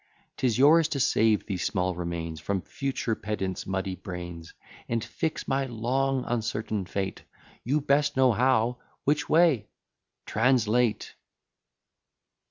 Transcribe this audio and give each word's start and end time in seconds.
'Tis 0.37 0.57
yours 0.57 0.87
to 0.87 0.99
save 0.99 1.45
these 1.45 1.63
small 1.63 1.93
remains 1.93 2.39
From 2.39 2.63
future 2.63 3.13
pedant's 3.13 3.67
muddy 3.67 3.93
brains, 3.93 4.51
And 4.89 5.03
fix 5.03 5.47
my 5.47 5.67
long 5.67 6.25
uncertain 6.25 6.87
fate, 6.87 7.21
You 7.63 7.81
best 7.81 8.17
know 8.17 8.31
how 8.31 8.79
"which 9.03 9.29
way?" 9.29 9.69
TRANSLATE. 10.25 11.13